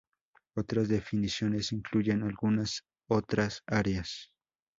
Otras 0.55 0.87
definiciones 0.89 1.71
incluyen 1.71 2.23
algunas 2.23 2.81
otras 3.07 3.61
áreas. 3.67 4.31